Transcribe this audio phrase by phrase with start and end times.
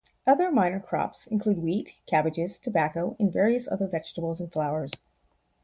[0.25, 4.93] Other minor crops include wheat, cabbages, tobacco, and various other vegetables and flowers.